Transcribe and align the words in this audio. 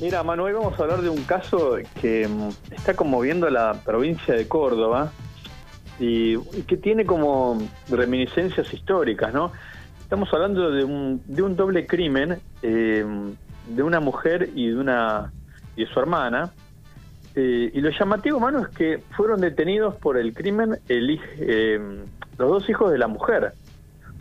Mira, 0.00 0.24
Manuel, 0.24 0.54
vamos 0.54 0.78
a 0.78 0.82
hablar 0.82 1.02
de 1.02 1.08
un 1.08 1.22
caso 1.22 1.76
que 2.00 2.26
mm, 2.26 2.48
está 2.74 2.94
conmoviendo 2.94 3.48
la 3.48 3.74
provincia 3.84 4.34
de 4.34 4.48
Córdoba 4.48 5.12
y, 6.00 6.36
que 6.64 6.76
tiene 6.76 7.06
como 7.06 7.58
reminiscencias 7.88 8.72
históricas, 8.74 9.32
¿no? 9.32 9.52
Estamos 10.00 10.32
hablando 10.32 10.72
de 10.72 10.82
un, 10.82 11.22
de 11.26 11.42
un 11.42 11.54
doble 11.54 11.86
crimen 11.86 12.40
eh, 12.62 13.04
de 13.68 13.82
una 13.82 14.00
mujer 14.00 14.50
y 14.54 14.68
de 14.68 14.76
una 14.76 15.32
y 15.76 15.84
de 15.84 15.92
su 15.92 16.00
hermana. 16.00 16.52
Eh, 17.36 17.70
y 17.72 17.80
lo 17.80 17.90
llamativo, 17.90 18.40
mano, 18.40 18.60
es 18.60 18.68
que 18.68 19.00
fueron 19.16 19.40
detenidos 19.40 19.94
por 19.96 20.18
el 20.18 20.34
crimen 20.34 20.78
el, 20.88 21.20
eh, 21.38 21.78
los 22.36 22.48
dos 22.48 22.68
hijos 22.68 22.90
de 22.90 22.98
la 22.98 23.06
mujer. 23.06 23.52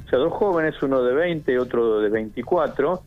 O 0.05 0.09
sea, 0.09 0.19
dos 0.19 0.33
jóvenes, 0.33 0.81
uno 0.83 1.01
de 1.01 1.13
20 1.13 1.51
y 1.51 1.57
otro 1.57 1.99
de 1.99 2.09
24 2.09 3.03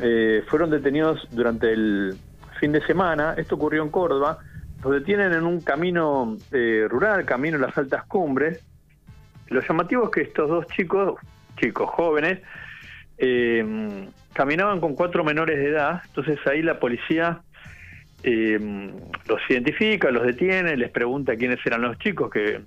eh, 0.00 0.42
fueron 0.48 0.70
detenidos 0.70 1.26
durante 1.30 1.72
el 1.72 2.16
fin 2.60 2.72
de 2.72 2.84
semana. 2.86 3.34
Esto 3.36 3.54
ocurrió 3.54 3.82
en 3.82 3.90
Córdoba. 3.90 4.38
Los 4.82 4.92
detienen 4.92 5.32
en 5.32 5.44
un 5.44 5.60
camino 5.60 6.36
eh, 6.52 6.86
rural, 6.88 7.24
camino 7.24 7.56
a 7.56 7.60
las 7.60 7.78
altas 7.78 8.04
cumbres. 8.04 8.62
Lo 9.48 9.60
llamativo 9.60 10.04
es 10.04 10.10
que 10.10 10.20
estos 10.22 10.48
dos 10.48 10.66
chicos, 10.68 11.18
chicos 11.56 11.88
jóvenes, 11.90 12.40
eh, 13.18 14.08
caminaban 14.32 14.80
con 14.80 14.94
cuatro 14.94 15.24
menores 15.24 15.58
de 15.58 15.68
edad. 15.68 16.02
Entonces 16.06 16.38
ahí 16.46 16.62
la 16.62 16.78
policía 16.78 17.40
los 18.22 19.40
identifica, 19.48 20.10
los 20.10 20.26
detiene, 20.26 20.76
les 20.76 20.90
pregunta 20.90 21.36
quiénes 21.36 21.64
eran 21.64 21.82
los 21.82 21.96
chicos, 21.98 22.28
que, 22.28 22.60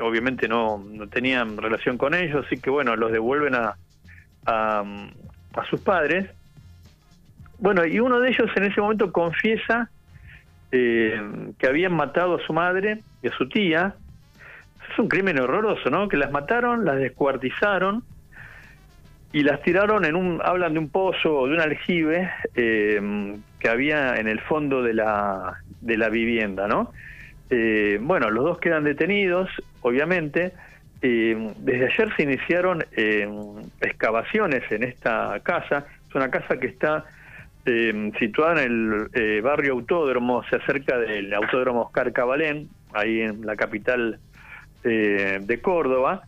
obviamente 0.00 0.48
no, 0.48 0.78
no, 0.84 1.06
tenían 1.06 1.56
relación 1.56 1.98
con 1.98 2.14
ellos, 2.14 2.44
así 2.44 2.56
que 2.56 2.68
bueno, 2.68 2.96
los 2.96 3.12
devuelven 3.12 3.54
a, 3.54 3.76
a, 4.44 4.82
a 5.52 5.64
sus 5.70 5.80
padres 5.82 6.30
bueno, 7.58 7.84
y 7.84 8.00
uno 8.00 8.20
de 8.20 8.30
ellos 8.30 8.50
en 8.56 8.64
ese 8.64 8.80
momento 8.80 9.12
confiesa 9.12 9.90
eh, 10.76 11.20
que 11.58 11.66
habían 11.68 11.94
matado 11.94 12.34
a 12.34 12.40
su 12.40 12.52
madre 12.52 13.00
y 13.22 13.28
a 13.28 13.32
su 13.32 13.48
tía. 13.48 13.94
Es 14.90 14.98
un 14.98 15.08
crimen 15.08 15.38
horroroso, 15.38 15.88
¿no? 15.88 16.08
Que 16.08 16.16
las 16.16 16.32
mataron, 16.32 16.84
las 16.84 16.96
descuartizaron 16.96 18.02
y 19.32 19.42
las 19.44 19.62
tiraron 19.62 20.04
en 20.04 20.16
un, 20.16 20.40
hablan 20.44 20.72
de 20.74 20.80
un 20.80 20.88
pozo 20.88 21.32
o 21.38 21.46
de 21.46 21.54
un 21.54 21.60
aljibe 21.60 22.30
eh, 22.56 23.36
que 23.60 23.68
había 23.68 24.16
en 24.16 24.26
el 24.28 24.40
fondo 24.40 24.82
de 24.82 24.94
la, 24.94 25.60
de 25.80 25.96
la 25.96 26.08
vivienda, 26.08 26.66
¿no? 26.66 26.92
Eh, 27.50 27.98
bueno, 28.00 28.30
los 28.30 28.44
dos 28.44 28.58
quedan 28.58 28.82
detenidos, 28.84 29.48
obviamente. 29.80 30.54
desde 31.00 31.86
ayer 31.86 32.16
se 32.16 32.22
iniciaron 32.24 32.84
excavaciones 33.80 34.62
en 34.72 34.82
esta 34.82 35.38
casa. 35.44 35.86
Es 36.08 36.14
una 36.14 36.30
casa 36.30 36.58
que 36.58 36.66
está 36.66 37.04
eh, 37.66 38.12
situada 38.18 38.62
en 38.62 38.72
el 38.72 39.08
eh, 39.14 39.40
barrio 39.40 39.72
Autódromo, 39.72 40.44
se 40.50 40.56
acerca 40.56 40.98
del 40.98 41.32
Autódromo 41.32 41.82
Oscar 41.82 42.12
Cabalén, 42.12 42.68
ahí 42.92 43.22
en 43.22 43.46
la 43.46 43.56
capital 43.56 44.18
eh, 44.84 45.38
de 45.40 45.60
Córdoba, 45.60 46.22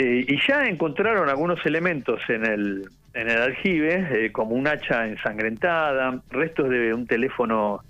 y 0.00 0.38
ya 0.46 0.68
encontraron 0.68 1.28
algunos 1.28 1.66
elementos 1.66 2.20
en 2.28 2.44
el, 2.46 2.88
en 3.14 3.28
el 3.28 3.42
aljibe, 3.42 4.30
como 4.30 4.54
un 4.54 4.68
hacha 4.68 5.08
ensangrentada, 5.08 6.20
restos 6.30 6.70
de 6.70 6.94
un 6.94 7.04
teléfono 7.04 7.80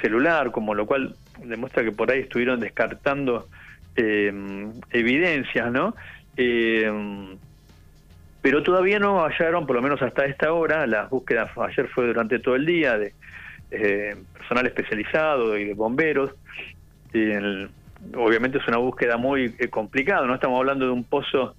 celular, 0.00 0.52
como 0.52 0.72
lo 0.72 0.86
cual 0.86 1.16
demuestra 1.42 1.82
que 1.82 1.90
por 1.90 2.12
ahí 2.12 2.20
estuvieron 2.20 2.60
descartando 2.60 3.48
evidencias, 3.96 5.72
¿no? 5.72 5.96
Pero 8.42 8.62
todavía 8.62 8.98
no 8.98 9.22
hallaron, 9.24 9.66
por 9.66 9.76
lo 9.76 9.82
menos 9.82 10.00
hasta 10.02 10.24
esta 10.24 10.52
hora, 10.52 10.86
las 10.86 11.10
búsquedas 11.10 11.50
ayer 11.58 11.88
fue 11.88 12.06
durante 12.06 12.38
todo 12.38 12.56
el 12.56 12.66
día 12.66 12.98
de 12.98 13.12
eh, 13.70 14.16
personal 14.32 14.66
especializado 14.66 15.56
y 15.58 15.64
de 15.64 15.74
bomberos. 15.74 16.30
obviamente 18.14 18.58
es 18.58 18.68
una 18.68 18.78
búsqueda 18.78 19.16
muy 19.16 19.54
eh, 19.58 19.68
complicada, 19.68 20.26
no 20.26 20.34
estamos 20.34 20.58
hablando 20.58 20.86
de 20.86 20.92
un 20.92 21.04
pozo 21.04 21.54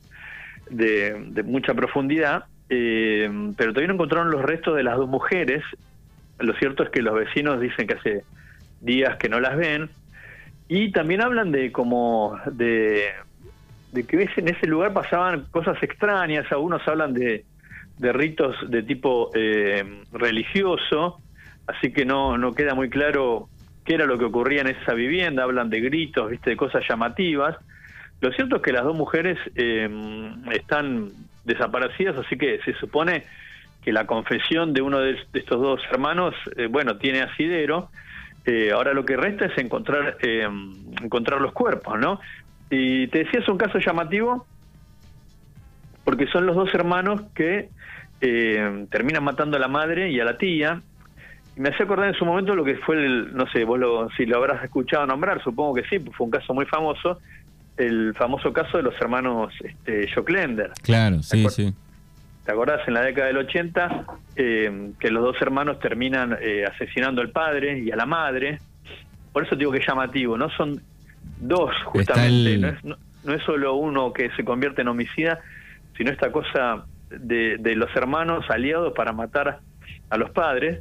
de, 0.70 1.44
mucha 1.46 1.74
profundidad, 1.74 2.46
eh, 2.70 3.30
pero 3.58 3.72
todavía 3.72 3.90
no 3.90 3.96
encontraron 3.96 4.32
los 4.32 4.42
restos 4.42 4.76
de 4.76 4.84
las 4.84 4.98
dos 4.98 5.10
mujeres. 5.10 5.64
Lo 6.40 6.54
cierto 6.56 6.84
es 6.84 6.90
que 6.90 7.02
los 7.02 7.14
vecinos 7.14 7.60
dicen 7.60 7.88
que 7.88 7.94
hace 7.94 8.24
días 8.80 9.18
que 9.18 9.30
no 9.30 9.40
las 9.40 9.56
ven 9.58 9.90
y 10.68 10.92
también 10.92 11.22
hablan 11.22 11.52
de 11.52 11.72
como 11.72 12.40
de 12.52 13.10
de 13.92 14.06
que 14.06 14.30
en 14.38 14.48
ese 14.48 14.68
lugar 14.68 14.94
pasaban 14.94 15.46
cosas 15.52 15.82
extrañas, 15.84 16.50
algunos 16.52 16.86
hablan 16.88 17.14
de, 17.14 17.46
de 17.98 18.14
ritos 18.14 18.56
de 18.70 18.84
tipo 18.84 19.30
eh, 19.34 20.04
religioso, 20.14 21.20
así 21.68 21.92
que 21.92 22.06
no, 22.06 22.38
no 22.38 22.54
queda 22.54 22.74
muy 22.74 22.90
claro 22.90 23.50
qué 23.86 23.96
era 23.96 24.06
lo 24.06 24.18
que 24.18 24.26
ocurría 24.26 24.62
en 24.62 24.68
esa 24.68 24.94
vivienda, 24.94 25.44
hablan 25.44 25.70
de 25.70 25.82
gritos, 25.82 26.30
viste, 26.30 26.52
de 26.52 26.58
cosas 26.58 26.84
llamativas. 26.88 27.58
Lo 28.22 28.32
cierto 28.32 28.58
es 28.58 28.62
que 28.62 28.72
las 28.72 28.84
dos 28.84 28.96
mujeres 28.96 29.38
eh, 29.56 29.90
están 30.52 31.10
desaparecidas, 31.44 32.18
así 32.18 32.38
que 32.38 32.60
se 32.64 32.74
supone 32.76 33.26
que 33.84 33.92
la 33.92 34.06
confesión 34.06 34.74
de 34.74 34.82
uno 34.82 35.00
de, 35.00 35.18
estos 35.34 35.60
dos 35.60 35.82
hermanos, 35.92 36.36
eh, 36.56 36.68
bueno, 36.68 36.98
tiene 36.98 37.22
asidero. 37.22 37.90
ahora 38.74 38.94
lo 38.94 39.06
que 39.06 39.18
resta 39.18 39.46
es 39.46 39.58
encontrar 39.58 40.18
encontrar 41.04 41.42
los 41.42 41.52
cuerpos, 41.52 42.00
¿no? 42.00 42.20
Y 42.72 43.08
te 43.08 43.20
decía, 43.20 43.42
es 43.42 43.50
un 43.50 43.58
caso 43.58 43.78
llamativo 43.78 44.48
porque 46.04 46.26
son 46.28 46.46
los 46.46 46.56
dos 46.56 46.74
hermanos 46.74 47.22
que 47.36 47.70
eh, 48.22 48.86
terminan 48.90 49.24
matando 49.24 49.58
a 49.58 49.60
la 49.60 49.68
madre 49.68 50.10
y 50.10 50.20
a 50.20 50.26
la 50.26 50.38
tía. 50.38 50.82
Y 51.56 51.60
me 51.60 51.70
hacía 51.70 51.86
acordar 51.86 52.08
en 52.08 52.16
su 52.16 52.26
momento 52.26 52.56
lo 52.56 52.64
que 52.64 52.78
fue 52.78 52.96
el, 52.96 53.36
no 53.36 53.46
sé, 53.52 53.66
vos 53.66 53.80
lo, 53.80 54.10
si 54.12 54.26
lo 54.26 54.38
habrás 54.38 54.64
escuchado 54.64 55.06
nombrar, 55.06 55.44
supongo 55.44 55.76
que 55.76 55.84
sí, 55.84 56.00
pues 56.00 56.16
fue 56.16 56.26
un 56.26 56.32
caso 56.32 56.54
muy 56.54 56.66
famoso, 56.66 57.20
el 57.78 58.14
famoso 58.16 58.54
caso 58.54 58.78
de 58.78 58.84
los 58.84 58.96
hermanos 59.02 59.54
este, 59.64 60.10
Joclender. 60.14 60.72
Claro, 60.82 61.22
sí, 61.22 61.46
sí. 61.50 61.74
¿Te 62.46 62.52
acordás 62.52 62.88
en 62.88 62.96
la 62.96 63.02
década 63.02 63.28
del 63.28 63.38
80 63.38 64.06
eh, 64.36 64.92
que 65.00 65.12
los 65.12 65.24
dos 65.24 65.42
hermanos 65.42 65.80
terminan 65.80 66.38
eh, 66.42 66.66
asesinando 66.66 67.22
al 67.22 67.30
padre 67.30 67.80
y 67.80 67.92
a 67.92 67.96
la 67.96 68.06
madre? 68.06 68.60
Por 69.32 69.46
eso 69.46 69.56
digo 69.56 69.72
que 69.72 69.78
es 69.78 69.88
llamativo, 69.88 70.38
¿no? 70.38 70.50
Son 70.50 70.82
dos, 71.42 71.72
justamente. 71.86 72.78
No, 72.84 73.34
es, 73.34 73.44
solo 73.44 73.76
uno 73.76 74.14
que 74.14 74.30
se 74.32 74.44
convierte 74.44 74.82
en 74.82 74.88
homicida, 74.88 75.40
sino 75.98 76.12
esta 76.12 76.32
cosa 76.32 76.86
de, 77.10 77.76
los 77.76 77.94
hermanos 77.96 78.46
aliados 78.50 78.94
para 78.94 79.12
matar 79.12 79.60
a 80.10 80.18
los 80.18 80.30
padres. 80.32 80.80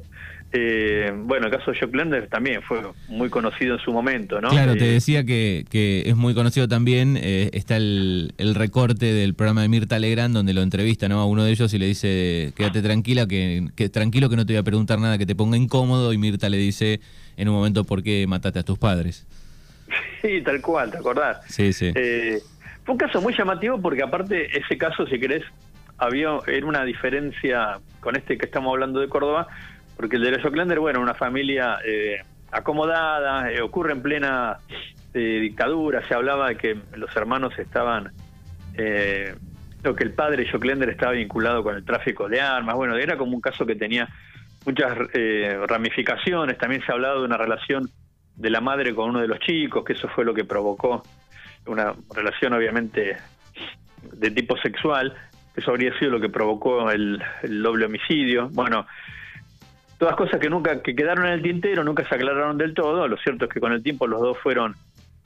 Eh, 0.52 1.12
bueno, 1.14 1.46
el 1.46 1.52
caso 1.52 1.70
de 1.70 1.78
Jock 1.78 1.94
Lender 1.94 2.26
también 2.26 2.60
fue 2.62 2.82
muy 3.08 3.30
conocido 3.30 3.76
en 3.76 3.80
su 3.80 3.92
momento, 3.92 4.40
¿no? 4.40 4.48
Claro, 4.48 4.74
te 4.74 4.88
eh, 4.88 4.92
decía 4.94 5.24
que, 5.24 5.64
que, 5.70 6.02
es 6.06 6.16
muy 6.16 6.34
conocido 6.34 6.66
también. 6.66 7.16
Eh, 7.16 7.50
está 7.52 7.76
el, 7.76 8.34
el, 8.36 8.56
recorte 8.56 9.12
del 9.12 9.34
programa 9.34 9.62
de 9.62 9.68
Mirta 9.68 10.00
Legrand 10.00 10.34
donde 10.34 10.52
lo 10.52 10.62
entrevista 10.62 11.08
¿no? 11.08 11.20
a 11.20 11.24
uno 11.24 11.44
de 11.44 11.52
ellos 11.52 11.72
y 11.72 11.78
le 11.78 11.86
dice: 11.86 12.52
Quédate 12.56 12.82
tranquila, 12.82 13.28
que, 13.28 13.68
que 13.76 13.88
tranquilo 13.90 14.28
que 14.28 14.34
no 14.34 14.44
te 14.44 14.54
voy 14.54 14.58
a 14.58 14.64
preguntar 14.64 14.98
nada 14.98 15.18
que 15.18 15.26
te 15.26 15.36
ponga 15.36 15.56
incómodo. 15.56 16.12
Y 16.12 16.18
Mirta 16.18 16.48
le 16.48 16.56
dice 16.56 17.00
en 17.36 17.48
un 17.48 17.54
momento: 17.54 17.84
¿Por 17.84 18.02
qué 18.02 18.26
mataste 18.26 18.58
a 18.58 18.64
tus 18.64 18.76
padres? 18.76 19.28
Sí, 20.22 20.42
tal 20.42 20.60
cual, 20.60 20.90
¿te 20.90 20.98
acordás? 20.98 21.44
Sí, 21.46 21.72
sí. 21.72 21.92
Eh, 21.94 22.38
fue 22.84 22.92
un 22.92 22.98
caso 22.98 23.20
muy 23.20 23.34
llamativo 23.36 23.80
porque 23.80 24.02
aparte 24.02 24.56
ese 24.58 24.76
caso, 24.76 25.06
si 25.06 25.18
querés, 25.18 25.44
había 25.98 26.38
era 26.46 26.66
una 26.66 26.84
diferencia 26.84 27.78
con 28.00 28.16
este 28.16 28.38
que 28.38 28.46
estamos 28.46 28.72
hablando 28.72 29.00
de 29.00 29.08
Córdoba, 29.08 29.46
porque 29.96 30.16
el 30.16 30.22
de 30.22 30.32
la 30.32 30.42
Joclander, 30.42 30.78
bueno, 30.78 31.00
una 31.00 31.14
familia 31.14 31.78
eh, 31.84 32.22
acomodada, 32.50 33.50
eh, 33.50 33.60
ocurre 33.60 33.92
en 33.92 34.02
plena 34.02 34.58
dictadura, 35.12 36.06
se 36.06 36.14
hablaba 36.14 36.50
de 36.50 36.56
que 36.56 36.78
los 36.94 37.14
hermanos 37.16 37.58
estaban, 37.58 38.12
lo 39.82 39.96
que 39.96 40.04
el 40.04 40.12
padre 40.12 40.48
Joclander 40.48 40.88
estaba 40.88 41.12
vinculado 41.12 41.64
con 41.64 41.74
el 41.74 41.84
tráfico 41.84 42.28
de 42.28 42.40
armas, 42.40 42.76
bueno, 42.76 42.96
era 42.96 43.16
como 43.16 43.34
un 43.34 43.40
caso 43.40 43.66
que 43.66 43.74
tenía 43.74 44.08
muchas 44.64 44.96
ramificaciones, 45.66 46.58
también 46.58 46.80
se 46.86 46.92
ha 46.92 46.94
hablado 46.94 47.20
de 47.20 47.26
una 47.26 47.38
relación 47.38 47.90
de 48.40 48.50
la 48.50 48.60
madre 48.62 48.94
con 48.94 49.10
uno 49.10 49.20
de 49.20 49.28
los 49.28 49.38
chicos, 49.40 49.84
que 49.84 49.92
eso 49.92 50.08
fue 50.08 50.24
lo 50.24 50.32
que 50.32 50.44
provocó 50.44 51.02
una 51.66 51.94
relación 52.14 52.54
obviamente 52.54 53.18
de 54.14 54.30
tipo 54.30 54.56
sexual, 54.56 55.14
eso 55.54 55.70
habría 55.70 55.96
sido 55.98 56.12
lo 56.12 56.20
que 56.20 56.30
provocó 56.30 56.90
el, 56.90 57.22
doble 57.42 57.84
homicidio. 57.84 58.48
Bueno, 58.50 58.86
todas 59.98 60.16
cosas 60.16 60.40
que 60.40 60.48
nunca 60.48 60.82
que 60.82 60.96
quedaron 60.96 61.26
en 61.26 61.34
el 61.34 61.42
tintero, 61.42 61.84
nunca 61.84 62.08
se 62.08 62.14
aclararon 62.14 62.56
del 62.56 62.72
todo. 62.72 63.06
Lo 63.06 63.18
cierto 63.18 63.44
es 63.44 63.50
que 63.50 63.60
con 63.60 63.72
el 63.72 63.82
tiempo 63.82 64.06
los 64.06 64.22
dos 64.22 64.38
fueron 64.38 64.74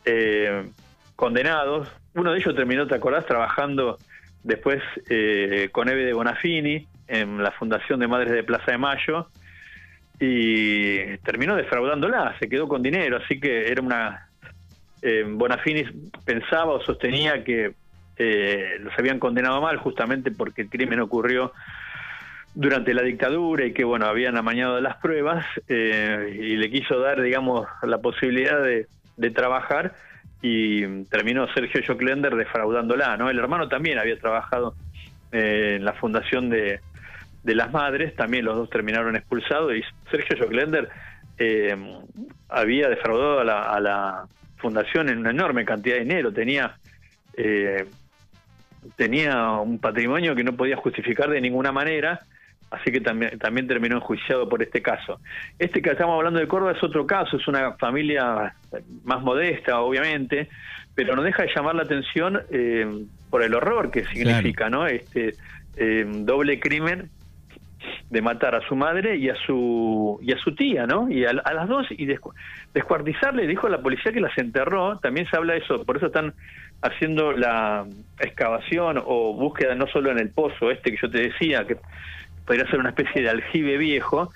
eh, 0.05 0.67
condenados. 1.15 1.89
Uno 2.15 2.33
de 2.33 2.39
ellos 2.39 2.55
terminó, 2.57 2.87
¿te 2.89 2.97
acordás?, 2.97 3.27
trabajando 3.27 3.99
después 4.43 4.83
eh, 5.09 5.69
con 5.71 5.89
Eve 5.89 6.05
de 6.05 6.13
Bonafini 6.13 6.87
en 7.07 7.43
la 7.43 7.53
Fundación 7.53 8.01
de 8.01 8.09
Madres 8.09 8.33
de 8.33 8.43
Plaza 8.43 8.73
de 8.73 8.79
Mayo 8.79 9.29
y 10.21 11.17
terminó 11.19 11.57
defraudándola, 11.57 12.37
se 12.39 12.49
quedó 12.49 12.69
con 12.69 12.83
dinero, 12.83 13.19
así 13.23 13.41
que 13.41 13.69
era 13.69 13.83
una... 13.83 14.29
Eh, 15.03 15.25
Bonafini 15.27 15.85
pensaba 16.25 16.73
o 16.73 16.81
sostenía 16.81 17.45
que 17.45 17.75
eh, 18.17 18.77
los 18.81 18.99
habían 18.99 19.19
condenado 19.19 19.61
mal 19.61 19.77
justamente 19.77 20.31
porque 20.31 20.63
el 20.63 20.71
crimen 20.71 21.01
ocurrió 21.01 21.53
durante 22.55 22.95
la 22.95 23.03
dictadura 23.03 23.67
y 23.67 23.73
que, 23.73 23.85
bueno, 23.85 24.07
habían 24.07 24.37
amañado 24.37 24.81
las 24.81 24.97
pruebas 24.97 25.45
eh, 25.69 26.39
y 26.41 26.57
le 26.57 26.71
quiso 26.71 27.01
dar, 27.01 27.21
digamos, 27.21 27.67
la 27.83 27.99
posibilidad 27.99 28.63
de, 28.63 28.87
trabajar 29.31 29.95
y 30.43 31.05
terminó 31.05 31.49
Sergio 31.53 31.81
Joclender 31.87 32.37
defraudándola, 32.37 33.17
¿no? 33.17 33.31
El 33.31 33.39
hermano 33.39 33.69
también 33.69 33.99
había 33.99 34.19
trabajado 34.19 34.75
eh, 35.33 35.75
en 35.77 35.85
la 35.85 35.95
fundación 35.95 36.51
de, 36.51 36.81
de, 37.45 37.55
las 37.55 37.73
madres, 37.73 38.17
también 38.17 38.45
los 38.45 38.57
dos 38.57 38.71
terminaron 38.71 39.17
expulsados 39.17 39.75
y 39.75 39.83
Sergio 40.11 40.37
Joclender 40.39 40.89
eh, 41.39 41.77
había 42.49 42.89
defraudado 42.89 43.41
a 43.41 43.45
la, 43.45 43.63
a 43.63 43.81
la, 43.81 44.25
fundación 44.57 45.11
en 45.11 45.19
una 45.19 45.31
enorme 45.31 45.65
cantidad 45.65 45.97
de 45.97 46.03
dinero, 46.03 46.33
tenía... 46.33 46.77
Eh, 47.37 47.87
tenía 48.97 49.49
un 49.53 49.79
patrimonio 49.79 50.35
que 50.35 50.45
no 50.45 50.55
podía 50.55 50.77
justificar 50.77 51.31
de 51.31 51.41
ninguna 51.41 51.73
manera 51.73 52.21
así 52.75 52.91
que 52.91 53.01
también, 53.01 53.39
también 53.39 53.67
terminó 53.67 53.97
enjuiciado 53.97 54.49
por 54.49 54.63
este 54.63 54.83
caso. 54.83 55.21
Este 55.59 55.81
que 55.81 55.91
estamos 55.91 56.17
hablando 56.17 56.41
de 56.41 56.49
Córdoba 56.49 56.73
es 56.73 56.83
otro 56.83 57.07
caso, 57.07 57.37
es 57.37 57.47
una 57.49 57.73
familia 57.73 58.55
más 59.05 59.23
modesta, 59.23 59.81
obviamente, 59.81 60.49
pero 60.95 61.17
no 61.17 61.23
deja 61.23 61.43
de 61.45 61.51
llamar 61.55 61.75
la 61.75 61.83
atención 61.83 62.41
eh, 62.51 63.05
por 63.31 63.43
el 63.43 63.55
horror 63.55 63.91
que 63.91 64.05
significa, 64.05 64.69
¿no? 64.69 64.87
Este 64.87 65.35
eh, 65.77 66.05
doble 66.07 66.61
crimen 66.61 67.11
de 68.15 68.23
matar 68.23 68.55
a 68.55 68.61
su 68.69 68.77
madre 68.77 69.17
y 69.17 69.29
a 69.29 69.35
su 69.35 70.21
y 70.23 70.33
a 70.33 70.39
su 70.39 70.55
tía, 70.55 70.87
¿no? 70.87 71.11
Y 71.11 71.25
a, 71.25 71.33
las 71.33 71.69
dos 71.69 71.85
y 71.91 72.07
descuartizarle, 72.73 73.49
dijo 73.49 73.67
a 73.67 73.71
la 73.71 73.83
policía 73.83 74.13
que 74.13 74.21
las 74.21 74.39
enterró. 74.39 74.99
También 75.01 75.29
se 75.29 75.37
habla 75.37 75.55
de 75.55 75.59
eso, 75.59 75.85
por 75.85 75.97
eso 75.97 76.07
están 76.07 76.33
haciendo 76.81 77.33
la 77.33 77.85
excavación 78.21 79.03
o 79.05 79.35
búsqueda 79.35 79.75
no 79.75 79.89
solo 79.89 80.13
en 80.13 80.21
el 80.21 80.31
pozo 80.31 80.71
este 80.71 80.93
que 80.93 80.99
yo 81.03 81.11
te 81.11 81.23
decía, 81.23 81.67
que 81.67 81.77
podría 82.47 82.71
ser 82.71 82.79
una 82.79 82.91
especie 82.91 83.21
de 83.21 83.31
aljibe 83.31 83.79
viejo, 83.79 84.31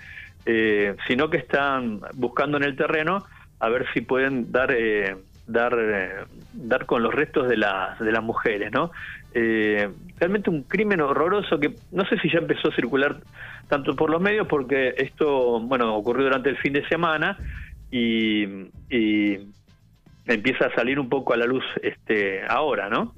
eh, 0.45 0.97
sino 1.07 1.31
que 1.31 1.37
están 1.37 2.01
buscando 2.15 2.57
en 2.57 2.65
el 2.65 2.75
terreno 2.75 3.25
a 3.61 3.69
ver 3.69 3.87
si 3.95 4.01
pueden 4.01 4.51
dar 4.51 4.73
eh, 4.73 5.15
dar 5.47 5.79
eh, 5.79 6.25
dar 6.53 6.85
con 6.85 7.05
los 7.05 7.15
restos 7.15 7.49
de 7.49 7.57
las 7.57 7.97
de 8.01 8.11
las 8.11 8.25
mujeres, 8.25 8.73
¿no? 8.73 8.91
Realmente 9.35 10.51
un 10.51 10.63
crimen 10.63 11.01
horroroso 11.01 11.61
que 11.61 11.75
no 11.93 12.05
sé 12.07 12.19
si 12.19 12.31
ya 12.31 12.39
empezó 12.39 12.69
a 12.69 12.75
circular 12.75 13.21
tanto 13.69 13.95
por 13.95 14.11
los 14.11 14.21
medios 14.21 14.47
porque 14.49 14.95
esto 14.97 15.61
bueno 15.61 15.95
ocurrió 15.95 16.25
durante 16.25 16.51
el 16.51 16.57
fin 16.57 16.73
de 16.73 16.87
semana 16.89 17.39
y, 17.91 18.45
y 18.91 19.39
empieza 20.29 20.67
a 20.67 20.75
salir 20.75 21.01
un 21.01 21.09
poco 21.09 21.33
a 21.33 21.37
la 21.37 21.47
luz 21.47 21.65
este 21.83 22.43
ahora, 22.47 22.89
¿no? 22.89 23.15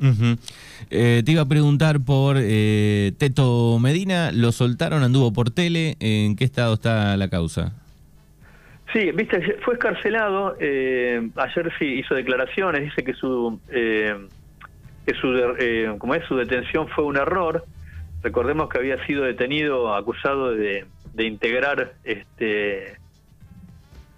Eh, 0.91 1.23
te 1.25 1.33
iba 1.33 1.43
a 1.43 1.49
preguntar 1.49 2.01
por 2.01 2.37
eh, 2.39 3.13
Teto 3.19 3.79
Medina, 3.81 4.31
lo 4.33 4.53
soltaron, 4.53 5.03
anduvo 5.03 5.33
por 5.33 5.51
tele, 5.51 5.97
¿en 6.01 6.37
qué 6.37 6.45
estado 6.45 6.75
está 6.75 7.17
la 7.17 7.29
causa? 7.29 7.73
Sí, 8.93 9.11
viste, 9.13 9.59
fue 9.65 9.75
escarcelado, 9.75 10.57
eh, 10.59 11.29
ayer 11.37 11.73
sí 11.79 11.85
hizo 12.01 12.15
declaraciones, 12.15 12.83
dice 12.83 13.05
que 13.05 13.15
su, 13.15 13.61
su, 15.15 15.99
como 15.99 16.15
es, 16.15 16.25
su 16.27 16.37
detención 16.37 16.89
fue 16.89 17.05
un 17.05 17.17
error, 17.17 17.65
recordemos 18.23 18.69
que 18.69 18.79
había 18.79 19.05
sido 19.07 19.25
detenido, 19.25 19.95
acusado 19.95 20.53
de, 20.53 20.87
de 21.15 21.25
integrar 21.25 21.95
este 22.05 22.99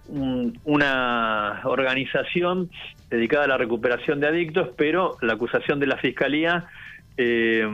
una 0.09 1.61
organización 1.65 2.71
dedicada 3.09 3.44
a 3.44 3.49
la 3.49 3.56
recuperación 3.56 4.21
de 4.21 4.29
adictos, 4.29 4.69
pero 4.77 5.17
la 5.23 5.35
acusación 5.35 5.81
de 5.81 5.87
la 5.87 5.97
Fiscalía 5.97 6.67
eh, 7.17 7.67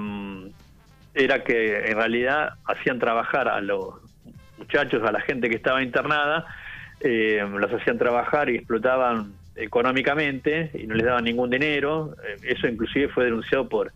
era 1.14 1.42
que 1.42 1.90
en 1.90 1.96
realidad 1.96 2.50
hacían 2.64 2.98
trabajar 2.98 3.48
a 3.48 3.60
los 3.60 3.94
muchachos, 4.56 5.02
a 5.04 5.10
la 5.10 5.20
gente 5.20 5.48
que 5.48 5.56
estaba 5.56 5.82
internada, 5.82 6.46
eh, 7.00 7.44
los 7.50 7.72
hacían 7.72 7.98
trabajar 7.98 8.50
y 8.50 8.56
explotaban 8.56 9.32
económicamente 9.58 10.70
y 10.74 10.86
no 10.86 10.94
les 10.94 11.06
daban 11.06 11.24
ningún 11.24 11.50
dinero. 11.50 12.14
Eh, 12.24 12.36
eso 12.54 12.68
inclusive 12.68 13.08
fue 13.08 13.24
denunciado 13.24 13.68
por 13.68 13.92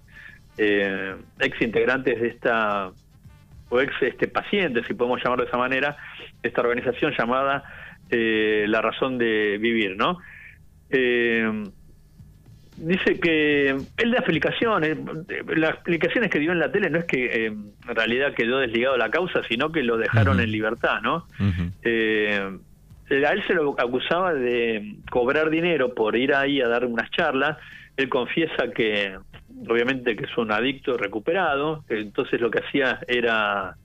ex 0.58 1.62
integrantes 1.62 2.20
de 2.20 2.28
esta, 2.28 2.92
o 3.72 3.80
ex 3.80 3.90
este, 4.02 4.28
pacientes, 4.28 4.86
si 4.86 4.92
podemos 4.92 5.22
llamarlo 5.22 5.44
de 5.44 5.48
esa 5.48 5.58
manera, 5.58 5.96
de 6.42 6.48
esta 6.48 6.60
organización 6.60 7.14
llamada 7.16 7.64
eh, 8.10 8.66
la 8.68 8.82
razón 8.82 9.16
de 9.16 9.56
vivir, 9.58 9.96
¿no? 9.96 10.18
Eh, 10.90 11.64
dice 12.76 13.18
que 13.18 13.70
él 13.70 14.10
da 14.10 14.18
explicaciones, 14.18 14.98
las 15.56 15.70
explicaciones 15.70 16.30
que 16.30 16.38
dio 16.38 16.52
en 16.52 16.58
la 16.58 16.70
tele 16.70 16.90
no 16.90 16.98
es 16.98 17.06
que 17.06 17.24
eh, 17.24 17.46
en 17.46 17.96
realidad 17.96 18.34
quedó 18.34 18.58
desligado 18.58 18.92
de 18.92 18.98
la 18.98 19.10
causa, 19.10 19.42
sino 19.48 19.72
que 19.72 19.82
lo 19.82 19.96
dejaron 19.96 20.40
en 20.40 20.52
libertad, 20.52 21.00
¿no? 21.00 21.26
A 23.10 23.32
él 23.32 23.44
se 23.46 23.54
lo 23.54 23.74
acusaba 23.78 24.32
de 24.32 24.96
cobrar 25.10 25.50
dinero 25.50 25.94
por 25.94 26.16
ir 26.16 26.34
ahí 26.34 26.60
a 26.60 26.68
dar 26.68 26.84
unas 26.84 27.10
charlas, 27.10 27.58
él 27.96 28.08
confiesa 28.08 28.70
que 28.74 29.16
obviamente 29.68 30.16
que 30.16 30.24
es 30.24 30.36
un 30.38 30.50
adicto 30.50 30.96
recuperado, 30.96 31.84
entonces 31.88 32.40
lo 32.40 32.50
que 32.50 32.60
hacía 32.60 33.00
era 33.06 33.76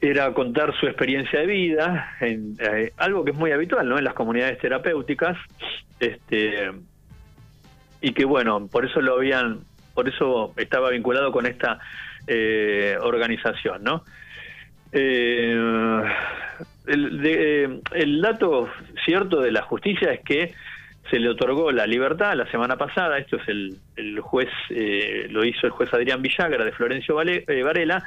era 0.00 0.32
contar 0.32 0.74
su 0.78 0.86
experiencia 0.86 1.40
de 1.40 1.46
vida, 1.46 2.16
en, 2.20 2.56
eh, 2.58 2.92
algo 2.96 3.24
que 3.24 3.30
es 3.30 3.36
muy 3.36 3.52
habitual 3.52 3.88
¿no? 3.88 3.98
en 3.98 4.04
las 4.04 4.14
comunidades 4.14 4.58
terapéuticas, 4.58 5.36
este, 6.00 6.72
y 8.00 8.12
que 8.12 8.24
bueno, 8.24 8.66
por 8.66 8.84
eso 8.84 9.00
lo 9.00 9.14
habían, 9.14 9.60
por 9.94 10.08
eso 10.08 10.52
estaba 10.56 10.90
vinculado 10.90 11.30
con 11.30 11.46
esta 11.46 11.78
eh, 12.26 12.96
organización, 13.00 13.84
¿no? 13.84 14.04
Eh, 14.90 16.02
el, 16.86 17.80
el, 17.92 18.20
dato 18.20 18.68
cierto 19.04 19.40
de 19.40 19.52
la 19.52 19.62
justicia 19.62 20.12
es 20.12 20.20
que 20.20 20.54
se 21.10 21.18
le 21.18 21.28
otorgó 21.28 21.70
la 21.70 21.86
libertad 21.86 22.34
la 22.34 22.50
semana 22.50 22.76
pasada, 22.76 23.18
esto 23.18 23.36
es 23.36 23.48
el, 23.48 23.76
el 23.96 24.20
juez, 24.20 24.48
lo 25.30 25.44
hizo 25.44 25.66
el 25.66 25.72
juez 25.72 25.92
Adrián 25.92 26.22
Villagra 26.22 26.64
de 26.64 26.72
Florencio 26.72 27.14
Varela, 27.14 28.02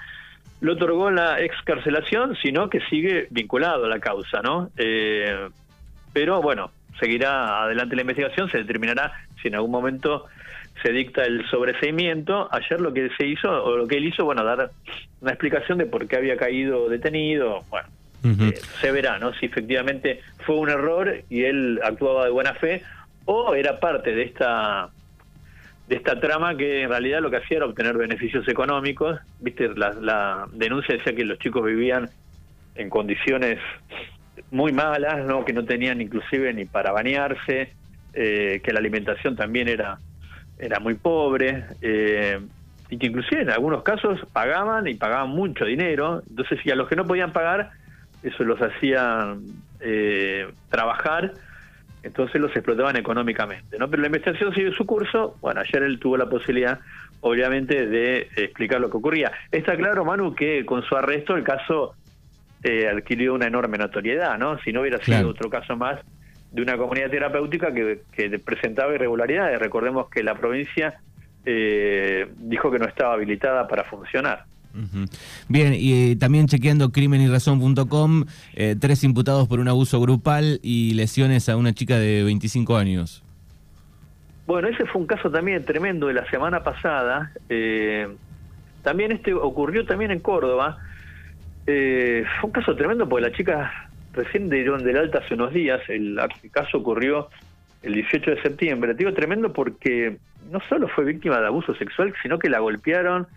lo 0.59 0.73
otorgó 0.73 1.11
la 1.11 1.39
excarcelación, 1.39 2.35
sino 2.41 2.69
que 2.69 2.79
sigue 2.89 3.27
vinculado 3.29 3.85
a 3.85 3.89
la 3.89 3.99
causa, 3.99 4.41
¿no? 4.41 4.69
Eh, 4.77 5.49
pero 6.13 6.41
bueno, 6.41 6.71
seguirá 6.99 7.63
adelante 7.63 7.95
la 7.95 8.01
investigación, 8.01 8.49
se 8.49 8.59
determinará 8.59 9.13
si 9.41 9.49
en 9.49 9.55
algún 9.55 9.71
momento 9.71 10.25
se 10.81 10.91
dicta 10.91 11.23
el 11.23 11.47
sobreseimiento. 11.49 12.49
Ayer 12.51 12.81
lo 12.81 12.91
que 12.91 13.09
se 13.17 13.27
hizo, 13.27 13.49
o 13.63 13.77
lo 13.77 13.87
que 13.87 13.97
él 13.97 14.05
hizo, 14.05 14.25
bueno, 14.25 14.43
dar 14.43 14.71
una 15.21 15.31
explicación 15.31 15.77
de 15.77 15.85
por 15.85 16.07
qué 16.07 16.17
había 16.17 16.37
caído 16.37 16.89
detenido, 16.89 17.63
bueno, 17.69 17.87
eh, 18.39 18.59
se 18.81 18.91
verá, 18.91 19.19
¿no? 19.19 19.33
Si 19.33 19.45
efectivamente 19.45 20.21
fue 20.45 20.55
un 20.55 20.69
error 20.69 21.23
y 21.29 21.43
él 21.43 21.79
actuaba 21.83 22.25
de 22.25 22.31
buena 22.31 22.53
fe 22.53 22.83
o 23.25 23.53
era 23.55 23.79
parte 23.79 24.15
de 24.15 24.23
esta 24.23 24.89
de 25.87 25.95
esta 25.95 26.19
trama 26.19 26.55
que 26.57 26.81
en 26.81 26.89
realidad 26.89 27.21
lo 27.21 27.29
que 27.29 27.37
hacía 27.37 27.57
era 27.57 27.65
obtener 27.65 27.97
beneficios 27.97 28.47
económicos. 28.47 29.19
Viste, 29.39 29.69
la, 29.69 30.47
denuncia 30.51 30.95
decía 30.95 31.15
que 31.15 31.23
los 31.23 31.39
chicos 31.39 31.63
vivían 31.63 32.09
en 32.75 32.89
condiciones 32.89 33.59
muy 34.51 34.73
malas, 34.73 35.25
¿no? 35.25 35.45
que 35.45 35.53
no 35.53 35.63
tenían 35.63 36.01
inclusive 36.01 36.53
ni 36.53 36.65
para 36.65 36.91
bañarse, 36.91 37.73
eh, 38.13 38.61
que 38.63 38.73
la 38.73 38.79
alimentación 38.79 39.35
también 39.35 39.69
era, 39.69 39.99
era 40.59 40.79
muy 40.79 40.95
pobre, 40.95 41.63
eh, 41.81 42.39
y 42.89 42.97
que 42.97 43.07
inclusive 43.07 43.41
en 43.41 43.49
algunos 43.49 43.83
casos 43.83 44.19
pagaban 44.33 44.87
y 44.87 44.95
pagaban 44.95 45.29
mucho 45.29 45.65
dinero. 45.65 46.21
Entonces, 46.29 46.59
si 46.63 46.71
a 46.71 46.75
los 46.75 46.87
que 46.87 46.95
no 46.95 47.05
podían 47.05 47.31
pagar, 47.31 47.71
eso 48.23 48.43
los 48.43 48.59
hacía 48.61 49.35
eh, 49.79 50.47
trabajar 50.69 51.33
entonces 52.07 52.39
los 52.39 52.51
explotaban 52.55 52.95
económicamente, 52.95 53.77
¿no? 53.77 53.89
Pero 53.89 54.01
la 54.01 54.07
investigación 54.07 54.53
sigue 54.53 54.71
su 54.71 54.85
curso, 54.85 55.35
bueno, 55.41 55.61
ayer 55.61 55.83
él 55.83 55.99
tuvo 55.99 56.15
la 56.17 56.29
posibilidad, 56.29 56.79
obviamente, 57.21 57.85
de 57.85 58.29
explicar 58.37 58.79
lo 58.79 58.89
que 58.89 58.97
ocurría. 58.97 59.31
Está 59.51 59.75
claro, 59.75 60.05
Manu, 60.05 60.33
que 60.33 60.65
con 60.65 60.83
su 60.83 60.95
arresto 60.95 61.35
el 61.35 61.43
caso 61.43 61.95
eh, 62.63 62.87
adquirió 62.87 63.33
una 63.33 63.47
enorme 63.47 63.77
notoriedad, 63.77 64.37
¿no? 64.37 64.57
Si 64.59 64.71
no 64.71 64.81
hubiera 64.81 64.99
sido 64.99 65.29
otro 65.29 65.49
caso 65.49 65.75
más 65.75 65.99
de 66.51 66.61
una 66.61 66.77
comunidad 66.77 67.09
terapéutica 67.09 67.73
que, 67.73 68.01
que 68.13 68.39
presentaba 68.39 68.95
irregularidades. 68.95 69.59
Recordemos 69.59 70.09
que 70.09 70.23
la 70.23 70.35
provincia 70.35 71.01
eh, 71.45 72.27
dijo 72.37 72.71
que 72.71 72.79
no 72.79 72.85
estaba 72.85 73.13
habilitada 73.13 73.67
para 73.67 73.83
funcionar. 73.83 74.45
Bien, 75.47 75.73
y 75.73 76.11
eh, 76.11 76.15
también 76.15 76.47
chequeando 76.47 76.91
crimenyrazón.com, 76.91 78.25
eh, 78.53 78.75
tres 78.79 79.03
imputados 79.03 79.47
por 79.47 79.59
un 79.59 79.67
abuso 79.67 79.99
grupal 79.99 80.59
y 80.61 80.93
lesiones 80.93 81.49
a 81.49 81.57
una 81.57 81.73
chica 81.73 81.97
de 81.97 82.23
25 82.23 82.77
años. 82.77 83.23
Bueno, 84.45 84.67
ese 84.67 84.85
fue 84.85 85.01
un 85.01 85.07
caso 85.07 85.29
también 85.29 85.63
tremendo 85.65 86.07
de 86.07 86.13
la 86.13 86.29
semana 86.29 86.63
pasada. 86.63 87.31
Eh, 87.49 88.07
también 88.83 89.11
este 89.11 89.33
ocurrió 89.33 89.85
también 89.85 90.11
en 90.11 90.19
Córdoba. 90.19 90.77
fue 91.65 92.25
un 92.43 92.51
caso 92.51 92.75
tremendo 92.75 93.09
porque 93.09 93.29
la 93.29 93.35
chica 93.35 93.89
recién 94.13 94.49
dieron 94.49 94.83
del 94.83 94.97
alta 94.97 95.19
hace 95.19 95.33
unos 95.33 95.53
días. 95.53 95.81
El, 95.89 96.19
caso 96.51 96.77
ocurrió 96.77 97.29
el 97.83 97.93
18 97.93 98.31
de 98.31 98.41
septiembre. 98.41 98.93
digo 98.93 99.13
tremendo 99.13 99.51
porque 99.51 100.17
no 100.51 100.59
solo 100.69 100.87
fue 100.87 101.05
víctima 101.05 101.39
de 101.39 101.47
abuso 101.47 101.75
sexual, 101.75 102.13
sino 102.21 102.39
que 102.39 102.49
la 102.49 102.59
golpearon, 102.59 103.27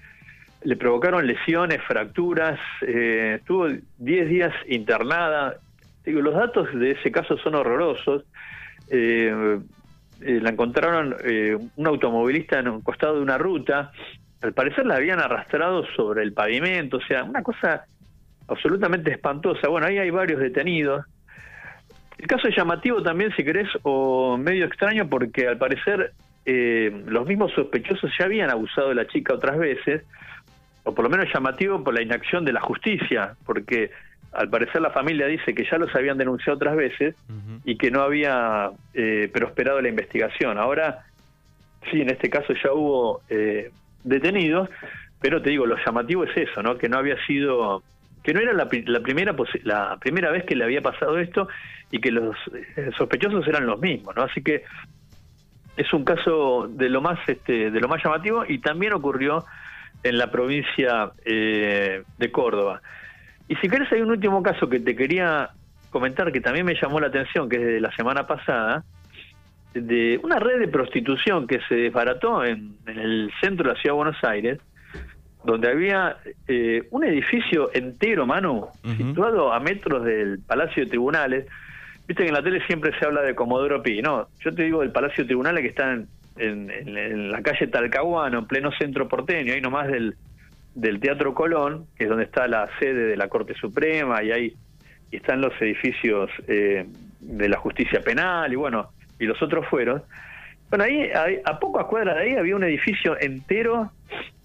le 0.62 0.76
provocaron 0.76 1.26
lesiones, 1.26 1.82
fracturas, 1.82 2.58
eh, 2.86 3.36
estuvo 3.40 3.68
10 3.98 4.28
días 4.28 4.52
internada. 4.68 5.56
Digo, 6.04 6.20
los 6.20 6.34
datos 6.34 6.68
de 6.74 6.92
ese 6.92 7.10
caso 7.10 7.38
son 7.38 7.54
horrorosos. 7.54 8.24
Eh, 8.90 9.58
eh, 10.20 10.40
la 10.42 10.50
encontraron 10.50 11.16
un 11.76 11.86
automovilista 11.86 12.58
en 12.58 12.68
un 12.68 12.80
costado 12.82 13.16
de 13.16 13.22
una 13.22 13.38
ruta. 13.38 13.90
Al 14.42 14.52
parecer 14.52 14.86
la 14.86 14.96
habían 14.96 15.18
arrastrado 15.18 15.84
sobre 15.96 16.22
el 16.22 16.32
pavimento, 16.32 16.98
o 16.98 17.02
sea, 17.02 17.24
una 17.24 17.42
cosa 17.42 17.84
absolutamente 18.48 19.12
espantosa. 19.12 19.68
Bueno, 19.68 19.86
ahí 19.86 19.98
hay 19.98 20.10
varios 20.10 20.40
detenidos. 20.40 21.06
El 22.18 22.26
caso 22.26 22.48
es 22.48 22.56
llamativo 22.56 23.02
también, 23.02 23.32
si 23.34 23.44
querés, 23.44 23.68
o 23.82 24.36
medio 24.36 24.66
extraño, 24.66 25.08
porque 25.08 25.48
al 25.48 25.56
parecer 25.56 26.12
los 26.44 27.28
mismos 27.28 27.52
sospechosos 27.52 28.10
ya 28.18 28.24
habían 28.24 28.50
abusado 28.50 28.88
de 28.88 28.96
la 28.96 29.06
chica 29.06 29.34
otras 29.34 29.56
veces 29.56 30.02
o 30.90 30.94
por 30.94 31.04
lo 31.04 31.10
menos 31.10 31.32
llamativo 31.32 31.82
por 31.84 31.94
la 31.94 32.02
inacción 32.02 32.44
de 32.44 32.52
la 32.52 32.60
justicia, 32.60 33.36
porque 33.46 33.90
al 34.32 34.48
parecer 34.48 34.80
la 34.80 34.90
familia 34.90 35.26
dice 35.26 35.54
que 35.54 35.64
ya 35.64 35.78
los 35.78 35.94
habían 35.94 36.18
denunciado 36.18 36.56
otras 36.56 36.76
veces 36.76 37.14
y 37.64 37.76
que 37.76 37.90
no 37.90 38.02
había 38.02 38.70
eh, 38.94 39.30
prosperado 39.32 39.80
la 39.80 39.88
investigación. 39.88 40.58
Ahora, 40.58 41.04
sí, 41.90 42.00
en 42.00 42.10
este 42.10 42.28
caso 42.28 42.52
ya 42.62 42.72
hubo 42.72 43.22
eh, 43.28 43.70
detenidos, 44.02 44.68
pero 45.20 45.40
te 45.40 45.50
digo, 45.50 45.66
lo 45.66 45.76
llamativo 45.84 46.24
es 46.24 46.36
eso, 46.36 46.62
¿no? 46.62 46.76
Que 46.76 46.88
no 46.88 46.98
había 46.98 47.16
sido, 47.26 47.82
que 48.22 48.34
no 48.34 48.40
era 48.40 48.52
la, 48.52 48.68
primera 48.68 49.34
la 49.62 49.96
primera 50.00 50.30
vez 50.30 50.44
que 50.44 50.56
le 50.56 50.64
había 50.64 50.80
pasado 50.80 51.18
esto 51.18 51.48
y 51.92 52.00
que 52.00 52.10
los 52.10 52.36
eh, 52.76 52.90
sospechosos 52.96 53.46
eran 53.46 53.66
los 53.66 53.80
mismos, 53.80 54.16
¿no? 54.16 54.22
Así 54.22 54.42
que 54.42 54.64
es 55.76 55.92
un 55.92 56.04
caso 56.04 56.68
de 56.68 56.88
lo 56.88 57.00
más, 57.00 57.18
este, 57.28 57.70
de 57.70 57.80
lo 57.80 57.88
más 57.88 58.02
llamativo 58.02 58.44
y 58.48 58.58
también 58.58 58.92
ocurrió 58.92 59.44
en 60.02 60.18
la 60.18 60.30
provincia 60.30 61.12
eh, 61.24 62.02
de 62.18 62.30
Córdoba. 62.30 62.80
Y 63.48 63.56
si 63.56 63.68
querés, 63.68 63.90
hay 63.92 64.00
un 64.00 64.10
último 64.10 64.42
caso 64.42 64.68
que 64.68 64.80
te 64.80 64.94
quería 64.94 65.50
comentar 65.90 66.30
que 66.32 66.40
también 66.40 66.64
me 66.64 66.74
llamó 66.80 67.00
la 67.00 67.08
atención, 67.08 67.48
que 67.48 67.56
es 67.56 67.64
de 67.64 67.80
la 67.80 67.90
semana 67.96 68.26
pasada, 68.26 68.84
de 69.74 70.20
una 70.22 70.38
red 70.38 70.60
de 70.60 70.68
prostitución 70.68 71.46
que 71.46 71.60
se 71.68 71.74
desbarató 71.74 72.44
en, 72.44 72.76
el 72.86 73.30
centro 73.40 73.68
de 73.68 73.74
la 73.74 73.80
ciudad 73.80 73.94
de 73.94 73.96
Buenos 73.96 74.24
Aires, 74.24 74.58
donde 75.44 75.68
había 75.68 76.16
eh, 76.46 76.86
un 76.90 77.04
edificio 77.04 77.70
entero, 77.72 78.26
Manu, 78.26 78.68
situado 78.96 79.52
a 79.52 79.60
metros 79.60 80.04
del 80.04 80.40
Palacio 80.46 80.84
de 80.84 80.90
Tribunales. 80.90 81.46
Viste 82.06 82.24
que 82.24 82.28
en 82.28 82.34
la 82.34 82.42
tele 82.42 82.64
siempre 82.66 82.96
se 82.98 83.06
habla 83.06 83.22
de 83.22 83.34
Comodoro 83.34 83.82
Pi, 83.82 84.02
¿no? 84.02 84.28
Yo 84.40 84.52
te 84.54 84.64
digo 84.64 84.80
del 84.80 84.92
Palacio 84.92 85.24
de 85.24 85.28
Tribunales 85.28 85.62
que 85.62 85.68
está 85.68 85.92
en, 85.92 86.08
en, 86.36 87.30
la 87.30 87.42
calle 87.42 87.66
Talcahuano, 87.66 88.38
en 88.38 88.46
pleno 88.46 88.72
centro 88.72 89.08
porteño, 89.08 89.52
ahí 89.52 89.60
nomás 89.60 89.88
del, 89.88 90.16
del 90.74 91.00
Teatro 91.00 91.34
Colón, 91.34 91.86
que 91.96 92.04
es 92.04 92.10
donde 92.10 92.24
está 92.24 92.46
la 92.48 92.68
sede 92.78 93.06
de 93.06 93.16
la 93.16 93.28
Corte 93.28 93.54
Suprema, 93.54 94.22
y 94.22 94.32
ahí 94.32 94.56
están 95.10 95.40
los 95.40 95.52
edificios 95.60 96.30
eh, 96.46 96.86
de 97.20 97.48
la 97.48 97.58
justicia 97.58 98.00
penal, 98.00 98.52
y 98.52 98.56
bueno, 98.56 98.90
y 99.18 99.26
los 99.26 99.40
otros 99.42 99.66
fueron. 99.68 100.02
Bueno, 100.70 100.84
ahí, 100.84 101.10
a 101.44 101.58
pocas 101.58 101.86
cuadras 101.86 102.16
de 102.16 102.22
ahí 102.22 102.34
había 102.34 102.54
un 102.54 102.64
edificio 102.64 103.20
entero 103.20 103.90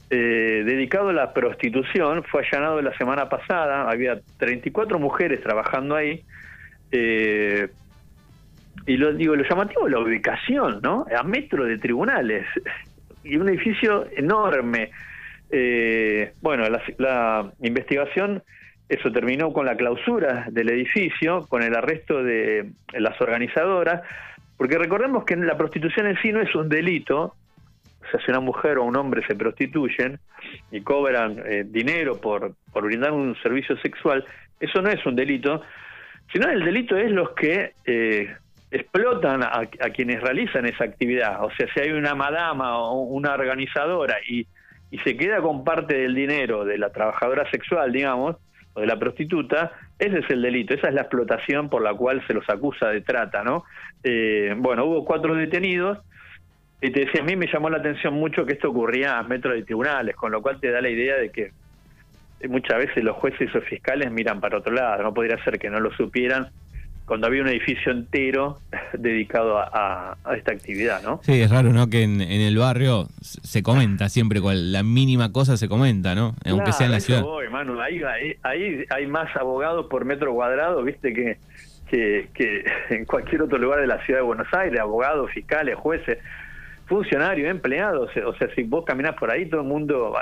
eh, 0.10 0.64
dedicado 0.66 1.10
a 1.10 1.14
la 1.14 1.34
prostitución, 1.34 2.24
fue 2.24 2.46
allanado 2.46 2.82
la 2.82 2.96
semana 2.98 3.28
pasada, 3.28 3.90
había 3.90 4.20
34 4.38 5.00
mujeres 5.00 5.42
trabajando 5.42 5.96
ahí, 5.96 6.24
eh, 6.92 7.70
y 8.86 8.98
lo 8.98 9.14
digo, 9.14 9.36
lo 9.36 9.44
llamativo 9.44 9.88
es 9.88 9.94
la 9.94 10.00
ubicación, 10.00 10.80
¿no? 10.84 11.06
A 11.16 11.24
metro 11.24 11.66
de 11.66 11.78
tribunales 11.78 12.46
y 13.24 13.38
un 13.38 13.50
edificio 13.50 14.06
enorme. 14.16 14.92
Eh, 15.50 16.34
bueno, 16.42 16.66
la, 16.98 17.52
investigación, 17.62 18.44
eso 18.88 19.12
terminó 19.12 19.52
con 19.52 19.66
la 19.66 19.76
clausura 19.76 20.46
del 20.52 20.70
edificio, 20.70 21.46
con 21.48 21.64
el 21.64 21.76
arresto 21.76 22.24
de 22.24 22.72
las 22.94 23.20
organizadoras, 23.20 24.02
porque 24.58 24.78
recordemos 24.78 25.26
que 25.26 25.36
la 25.36 25.58
prostitución 25.58 26.08
en 26.08 26.18
sí 26.22 26.32
no 26.32 26.42
es 26.42 26.54
un 26.56 26.70
delito, 26.70 27.22
o 28.02 28.12
sea, 28.12 28.20
si 28.24 28.30
una 28.30 28.40
mujer 28.40 28.78
o 28.78 28.84
un 28.84 28.96
hombre 28.96 29.26
se 29.28 29.36
prostituyen 29.36 30.20
y 30.72 30.82
cobran 30.82 31.42
eh, 31.46 31.66
dinero 31.68 32.22
por, 32.22 32.54
por 32.72 32.86
brindar 32.86 33.12
un 33.12 33.36
servicio 33.42 33.76
sexual, 33.78 34.24
eso 34.60 34.82
no 34.82 34.90
es 34.90 35.04
un 35.06 35.16
delito, 35.16 35.62
sino 36.32 36.50
el 36.50 36.64
delito 36.64 36.96
es 36.98 37.12
los 37.12 37.32
que 37.32 37.74
eh, 37.86 38.36
explotan 38.72 39.44
a, 39.44 39.68
quienes 39.94 40.22
realizan 40.22 40.66
esa 40.66 40.84
actividad. 40.84 41.44
O 41.44 41.52
sea, 41.52 41.68
si 41.74 41.80
hay 41.80 41.92
una 41.92 42.16
madama 42.16 42.78
o 42.80 43.02
una 43.02 43.34
organizadora 43.34 44.18
y, 44.28 44.48
y 44.92 44.98
se 45.00 45.16
queda 45.16 45.42
con 45.42 45.64
parte 45.64 45.98
del 45.98 46.16
dinero 46.16 46.66
de 46.66 46.78
la 46.78 46.92
trabajadora 46.92 47.50
sexual, 47.52 47.92
digamos, 47.92 48.38
o 48.74 48.82
de 48.82 48.88
la 48.88 49.00
prostituta, 49.00 49.72
ese 49.98 50.20
es 50.20 50.30
el 50.30 50.42
delito, 50.42 50.74
esa 50.74 50.90
es 50.90 50.94
la 50.94 51.02
explotación 51.02 51.70
por 51.70 51.82
la 51.82 51.94
cual 51.94 52.26
se 52.28 52.34
los 52.34 52.48
acusa 52.50 52.90
de 52.90 53.02
trata, 53.02 53.44
¿no? 53.44 53.64
Eh, 54.04 54.54
bueno, 54.58 54.86
hubo 54.86 55.06
cuatro 55.06 55.34
detenidos, 55.34 56.00
y 56.82 56.92
te 56.92 57.06
decía, 57.06 57.22
a 57.22 57.24
mí 57.24 57.36
me 57.36 57.48
llamó 57.48 57.70
la 57.70 57.78
atención 57.78 58.14
mucho 58.14 58.46
que 58.46 58.54
esto 58.54 58.70
ocurría 58.70 59.18
a 59.18 59.24
metros 59.24 59.56
de 59.56 59.64
tribunales, 59.64 60.16
con 60.16 60.32
lo 60.32 60.42
cual 60.42 60.60
te 60.60 60.70
da 60.72 60.82
la 60.82 60.90
idea 60.90 61.16
de 61.16 61.32
que 61.32 61.52
muchas 62.50 62.78
veces 62.78 63.04
los 63.04 63.16
jueces 63.16 63.54
o 63.56 63.62
fiscales 63.62 64.12
miran 64.12 64.40
para 64.40 64.58
otro 64.58 64.74
lado, 64.74 65.02
no 65.02 65.14
podría 65.14 65.42
ser 65.44 65.58
que 65.58 65.70
no 65.70 65.80
lo 65.80 65.92
supieran 65.94 66.50
cuando 67.06 67.28
había 67.28 67.42
un 67.42 67.48
edificio 67.50 67.92
entero 67.92 68.58
dedicado 68.94 69.58
a, 69.60 70.18
esta 70.36 70.52
actividad, 70.52 71.02
¿no? 71.04 71.20
Sí, 71.24 71.42
es 71.42 71.50
raro, 71.50 71.72
¿no? 71.72 71.90
Que 71.90 72.04
en, 72.04 72.22
el 72.22 72.58
barrio 72.58 73.08
se 73.22 73.64
comenta 73.64 74.10
siempre, 74.10 74.42
cual, 74.42 74.72
la 74.72 74.84
mínima 74.84 75.32
cosa 75.32 75.58
se 75.58 75.68
comenta, 75.68 76.16
¿no? 76.16 76.36
Aunque 76.46 76.72
sea 76.72 76.88
en 76.88 76.92
la 76.92 77.00
ciudad. 77.00 77.22
Voy, 77.22 77.46
Ahí, 77.56 78.02
ahí, 78.44 78.86
hay 78.90 79.08
más 79.08 79.34
abogados 79.36 79.86
por 79.90 80.04
metro 80.04 80.34
cuadrado, 80.34 80.84
viste, 80.84 81.14
que, 81.14 81.38
que, 81.90 82.66
en 82.90 83.06
cualquier 83.06 83.44
otro 83.44 83.58
lugar 83.58 83.80
de 83.80 83.88
la 83.88 84.04
ciudad 84.06 84.20
de 84.20 84.26
Buenos 84.26 84.54
Aires, 84.54 84.80
abogados, 84.80 85.32
fiscales, 85.32 85.76
jueces, 85.76 86.18
funcionarios, 86.86 87.50
empleados. 87.50 88.12
O 88.26 88.36
sea, 88.36 88.50
si 88.56 88.64
vos 88.64 88.84
caminás 88.86 89.16
por 89.16 89.32
ahí, 89.32 89.46
todo 89.46 89.62
el 89.62 89.68
mundo 89.68 90.14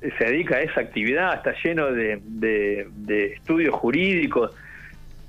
se 0.00 0.24
dedica 0.24 0.56
a 0.56 0.60
esa 0.60 0.80
actividad, 0.80 1.34
está 1.34 1.52
lleno 1.64 1.86
de, 1.90 2.20
de 2.22 3.32
estudios 3.32 3.74
jurídicos 3.74 4.52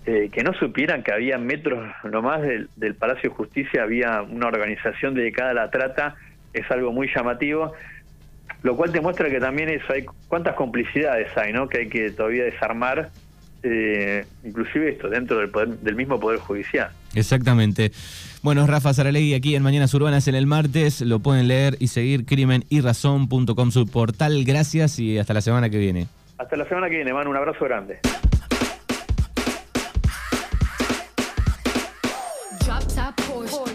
eh, 0.10 0.30
que 0.32 0.44
no 0.44 0.56
supieran 0.56 1.04
que 1.04 1.13
había 1.13 1.38
metros 1.38 1.88
nomás 2.04 2.42
del, 2.42 2.68
del 2.75 2.96
Palacio 2.96 3.30
de 3.30 3.36
Justicia, 3.36 3.84
había 3.84 4.24
una 4.24 4.48
organización 4.48 5.13
dedicada 5.13 5.51
a 5.51 5.54
la 5.54 5.70
trata, 5.70 6.16
es 6.51 6.70
algo 6.72 6.92
muy 6.92 7.08
llamativo, 7.13 7.74
lo 8.63 8.75
cual 8.75 8.92
te 8.92 9.01
muestra 9.01 9.30
que 9.30 9.39
también 9.39 9.70
eso 9.70 9.94
hay 9.94 10.06
cuántas 10.28 10.56
complicidades 10.56 11.30
hay, 11.38 11.54
¿no? 11.54 11.70
Que 11.70 11.82
hay 11.82 11.89
que 11.89 12.10
todavía 12.10 12.44
desarmar, 12.46 13.12
eh, 13.62 14.25
inclusive 14.44 14.89
esto 14.89 15.10
dentro 15.10 15.38
del, 15.38 15.51
del 15.80 15.96
mismo 15.96 16.20
poder 16.20 16.39
judicial. 16.39 16.89
Exactamente. 17.13 17.92
Bueno, 18.42 18.66
Rafa 18.66 18.92
Saralegui 18.92 19.36
aquí 19.36 19.56
en 19.56 19.62
Mañanas 19.62 19.94
Urbanas 19.94 20.28
en 20.28 20.34
el 20.34 20.48
martes. 20.48 21.01
Lo 21.01 21.20
pueden 21.20 21.48
leer 21.48 21.75
y 21.80 21.89
seguir 21.89 22.25
crimen 22.25 22.63
y 22.68 22.82
razón.com 22.82 23.70
su 23.70 23.86
portal. 23.86 24.44
Gracias 24.44 24.98
y 24.98 25.20
hasta 25.20 25.36
la 25.36 25.42
semana 25.42 25.70
que 25.70 25.78
viene. 25.78 26.08
Hasta 26.39 26.56
la 26.56 26.68
semana 26.68 26.89
que 26.89 26.96
viene, 26.96 27.13
Manu. 27.13 27.30
Un 27.30 27.38
abrazo 27.38 27.63
grande. 27.66 28.00